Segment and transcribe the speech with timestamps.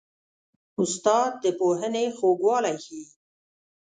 [0.81, 3.03] استاد د پوهنې خوږوالی ښيي.